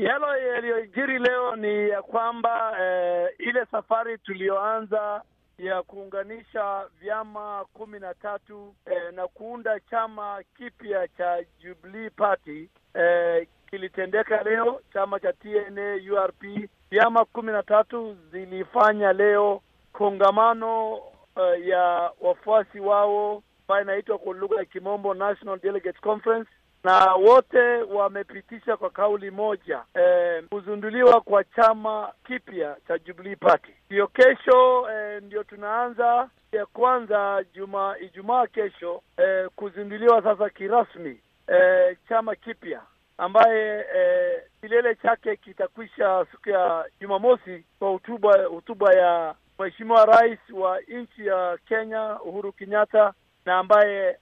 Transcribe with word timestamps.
Yalo 0.00 0.36
yaliyojiri 0.36 1.18
leo 1.18 1.56
ni 1.56 1.88
ya 1.88 2.02
kwamba 2.02 2.76
eh, 2.80 3.28
ile 3.38 3.66
safari 3.70 4.18
tuliyoanza 4.18 5.22
ya 5.58 5.82
kuunganisha 5.82 6.86
vyama 7.00 7.64
kumi 7.74 7.98
na 8.00 8.14
tatu 8.14 8.74
eh, 8.86 9.12
na 9.14 9.28
kuunda 9.28 9.80
chama 9.80 10.42
kipya 10.56 11.08
cha 11.08 11.44
Jubilee 11.62 12.10
Party 12.10 12.68
eh, 12.94 13.46
kilitendeka 13.70 14.42
leo. 14.42 14.80
Chama 14.92 15.20
cha 15.20 15.32
TNA 15.32 15.96
URP, 16.12 16.68
vyama 16.90 17.24
kumi 17.24 17.52
na 17.52 17.62
tatu 17.62 18.16
zilifanya 18.32 19.12
leo 19.12 19.62
kongamano 19.92 20.98
eh, 21.36 21.66
ya 21.68 22.10
wafuasi 22.20 22.80
wao 22.80 23.42
ambayo 23.68 23.82
inaitwa 23.82 24.18
kwa 24.18 24.34
lugha 24.34 24.56
ya 24.58 24.64
kimombo 24.64 25.14
National 25.14 25.58
Delegate 25.60 25.98
Conference, 26.00 26.50
na 26.84 27.14
wote 27.14 27.82
wamepitisha 27.82 28.76
kwa 28.76 28.90
kauli 28.90 29.30
moja 29.30 29.82
kuzunduliwa 30.50 31.20
kwa 31.20 31.44
chama 31.44 32.12
kipya 32.26 32.76
cha 32.88 32.98
Jubilee 32.98 33.36
Party. 33.36 33.72
Ndiyo 33.86 34.06
kesho 34.06 34.86
e, 34.92 35.20
ndio 35.20 35.44
tunaanza 35.44 36.28
ya 36.52 36.66
kwanza 36.66 37.44
juma 37.54 37.96
Ijumaa 38.00 38.46
kesho 38.46 39.02
e, 39.16 39.48
kuzinduliwa 39.56 40.22
sasa 40.22 40.50
kirasmi 40.50 41.20
e, 41.54 41.96
chama 42.08 42.34
kipya 42.36 42.80
ambaye 43.18 43.86
e, 43.96 44.36
kilele 44.60 44.94
chake 44.94 45.36
kitakwisha 45.36 46.26
siku 46.30 46.48
ya 46.50 46.84
Jumamosi 47.00 47.64
kwa 47.78 47.88
hotuba 47.90 48.42
hotuba 48.44 48.94
ya 48.94 49.34
Mheshimiwa 49.58 50.04
Rais 50.06 50.38
wa 50.52 50.80
nchi 50.80 51.26
ya 51.26 51.58
Kenya 51.68 52.20
Uhuru 52.24 52.52
Kenyatta, 52.52 53.12
na 53.46 53.58
ambaye 53.58 54.16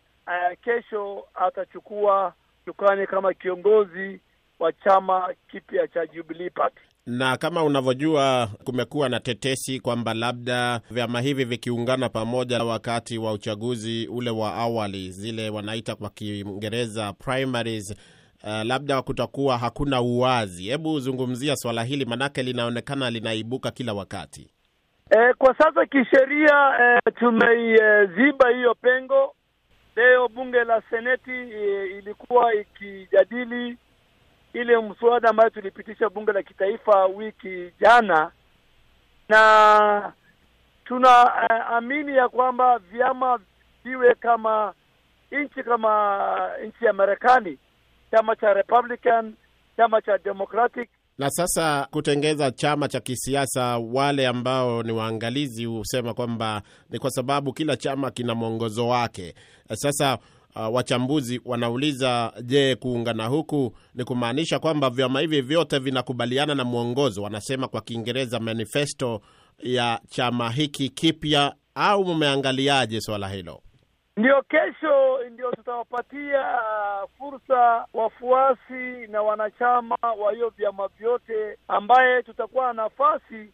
kesho 0.64 1.24
atachukua 1.34 2.32
chukani 2.68 3.06
kama 3.06 3.34
kiongozi 3.34 4.20
wa 4.58 4.72
chama 4.72 5.34
kipya 5.50 5.88
cha 5.88 6.06
Jubilee 6.06 6.50
Party. 6.50 6.80
Na 7.06 7.36
kama 7.36 7.64
unavyojua, 7.64 8.48
kumekuwa 8.64 9.08
na 9.08 9.20
tetesi 9.20 9.80
kwamba 9.80 10.14
labda 10.14 10.80
vyama 10.90 11.20
hivi 11.20 11.44
vikiungana 11.44 12.08
pamoja 12.08 12.64
wakati 12.64 13.18
wa 13.18 13.32
uchaguzi 13.32 14.06
ule 14.08 14.30
wa 14.30 14.54
awali, 14.54 15.10
zile 15.10 15.50
wanaita 15.50 15.94
kwa 15.96 16.10
Kiingereza 16.10 17.12
primaries, 17.12 17.94
uh, 18.44 18.48
labda 18.64 19.02
kutakuwa 19.02 19.58
hakuna 19.58 20.00
uwazi. 20.00 20.64
Hebu 20.64 21.00
zungumzia 21.00 21.56
swala 21.56 21.82
hili, 21.84 22.04
manake 22.04 22.42
linaonekana 22.42 23.10
linaibuka 23.10 23.70
kila 23.70 23.94
wakati. 23.94 24.50
E, 25.10 25.34
kwa 25.38 25.54
sasa 25.58 25.86
kisheria 25.86 26.70
e, 26.80 27.10
tumeiziba 27.10 28.48
hiyo 28.50 28.74
pengo. 28.74 29.34
Leo 29.98 30.28
bunge 30.28 30.64
la 30.64 30.80
seneti 30.90 31.30
e, 31.30 31.86
ilikuwa 31.98 32.54
ikijadili 32.54 33.78
ile 34.52 34.78
mswada 34.78 35.28
ambayo 35.30 35.50
tulipitisha 35.50 36.08
bunge 36.08 36.32
la 36.32 36.42
kitaifa 36.42 37.06
wiki 37.06 37.72
jana, 37.80 38.30
na 39.28 40.12
tunaamini 40.84 42.16
ya 42.16 42.28
kwamba 42.28 42.78
vyama 42.78 43.38
viwe 43.84 44.14
kama 44.14 44.74
nchi 45.32 45.62
kama 45.62 46.50
nchi 46.64 46.84
ya 46.84 46.92
Marekani, 46.92 47.58
chama 48.10 48.36
cha 48.36 48.52
Republican, 48.54 49.34
chama 49.76 50.02
cha 50.02 50.18
Democratic 50.18 50.90
na 51.18 51.30
sasa 51.30 51.88
kutengeza 51.90 52.50
chama 52.50 52.88
cha 52.88 53.00
kisiasa, 53.00 53.78
wale 53.78 54.26
ambao 54.26 54.82
ni 54.82 54.92
waangalizi 54.92 55.64
husema 55.64 56.14
kwamba 56.14 56.62
ni 56.90 56.98
kwa 56.98 57.10
sababu 57.10 57.52
kila 57.52 57.76
chama 57.76 58.10
kina 58.10 58.34
mwongozo 58.34 58.88
wake. 58.88 59.34
Sasa 59.74 60.18
uh, 60.56 60.74
wachambuzi 60.74 61.40
wanauliza, 61.44 62.32
je, 62.42 62.76
kuungana 62.76 63.26
huku 63.26 63.76
ni 63.94 64.04
kumaanisha 64.04 64.58
kwamba 64.58 64.90
vyama 64.90 65.20
hivi 65.20 65.40
vyote 65.40 65.78
vinakubaliana 65.78 66.54
na 66.54 66.64
mwongozo, 66.64 67.22
wanasema 67.22 67.68
kwa 67.68 67.80
Kiingereza 67.80 68.40
manifesto 68.40 69.20
ya 69.62 70.00
chama 70.10 70.50
hiki 70.50 70.88
kipya, 70.88 71.54
au 71.74 72.04
mmeangaliaje 72.04 73.00
swala 73.00 73.28
hilo? 73.28 73.62
Ndio, 74.18 74.42
kesho 74.42 75.18
ndio 75.30 75.50
tutawapatia 75.50 76.58
fursa 77.18 77.86
wafuasi 77.94 79.06
na 79.08 79.22
wanachama 79.22 79.96
wa 80.18 80.32
hiyo 80.32 80.48
vyama 80.56 80.88
vyote, 80.88 81.58
ambaye 81.68 82.22
tutakuwa 82.22 82.66
na 82.66 82.82
nafasi 82.82 83.52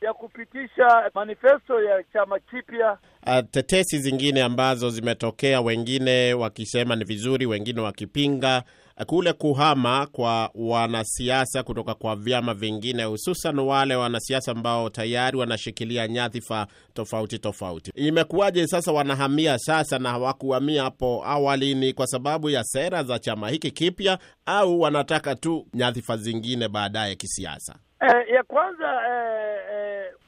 ya 0.00 0.14
kupitisha 0.14 1.10
manifesto 1.14 1.82
ya 1.82 2.02
chama 2.02 2.38
kipya. 2.38 2.98
Uh, 3.28 3.40
tetesi 3.50 3.98
zingine 3.98 4.42
ambazo 4.42 4.90
zimetokea, 4.90 5.60
wengine 5.60 6.34
wakisema 6.34 6.96
ni 6.96 7.04
vizuri, 7.04 7.46
wengine 7.46 7.80
wakipinga 7.80 8.62
kule 9.06 9.32
kuhama 9.32 10.06
kwa 10.12 10.50
wanasiasa 10.54 11.62
kutoka 11.62 11.94
kwa 11.94 12.16
vyama 12.16 12.54
vingine, 12.54 13.04
hususan 13.04 13.58
wale 13.58 13.94
wanasiasa 13.96 14.52
ambao 14.52 14.90
tayari 14.90 15.36
wanashikilia 15.36 16.08
nyadhifa 16.08 16.66
tofauti 16.94 17.38
tofauti. 17.38 17.90
Imekuwaje 17.94 18.66
sasa 18.66 18.92
wanahamia 18.92 19.58
sasa 19.58 19.98
na 19.98 20.10
hawakuhamia 20.10 20.82
hapo 20.82 21.22
awali? 21.26 21.74
Ni 21.74 21.92
kwa 21.92 22.06
sababu 22.06 22.50
ya 22.50 22.64
sera 22.64 23.02
za 23.02 23.18
chama 23.18 23.48
hiki 23.48 23.70
kipya 23.70 24.18
au 24.46 24.80
wanataka 24.80 25.34
tu 25.34 25.66
nyadhifa 25.74 26.16
zingine 26.16 26.68
baadaye 26.68 27.14
kisiasa? 27.14 27.74
Eh, 28.00 28.34
ya 28.34 28.42
kwanza 28.42 28.84
eh, 29.08 29.75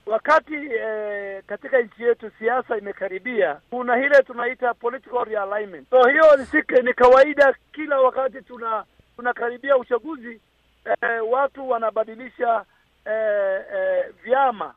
wakati 0.08 0.54
eh, 0.54 1.42
katika 1.46 1.80
nchi 1.80 2.02
yetu 2.02 2.30
siasa 2.38 2.76
imekaribia, 2.78 3.60
kuna 3.70 3.98
ile 3.98 4.22
tunaita 4.22 4.74
political 4.74 5.24
realignment. 5.24 5.90
So 5.90 6.08
hiyo 6.08 6.24
ni, 6.36 6.82
ni 6.82 6.94
kawaida 6.94 7.54
kila 7.72 8.00
wakati 8.00 8.42
tuna 8.42 8.84
tunakaribia 9.16 9.76
uchaguzi 9.76 10.40
eh, 10.84 11.20
watu 11.30 11.68
wanabadilisha 11.70 12.64
eh, 13.04 13.60
eh, 13.74 14.04
vyama 14.24 14.74